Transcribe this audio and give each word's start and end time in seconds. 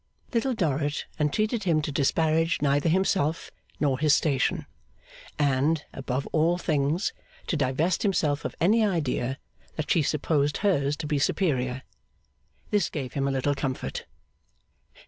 Little 0.33 0.55
Dorrit 0.55 1.05
entreated 1.19 1.65
him 1.65 1.79
to 1.83 1.91
disparage 1.91 2.59
neither 2.59 2.89
himself 2.89 3.51
nor 3.79 3.99
his 3.99 4.15
station, 4.15 4.65
and, 5.37 5.85
above 5.93 6.25
all 6.31 6.57
things, 6.57 7.13
to 7.45 7.55
divest 7.55 8.01
himself 8.01 8.43
of 8.43 8.55
any 8.59 8.83
idea 8.83 9.37
that 9.75 9.91
she 9.91 10.01
supposed 10.01 10.57
hers 10.65 10.97
to 10.97 11.05
be 11.05 11.19
superior. 11.19 11.83
This 12.71 12.89
gave 12.89 13.13
him 13.13 13.27
a 13.27 13.31
little 13.31 13.53
comfort. 13.53 14.07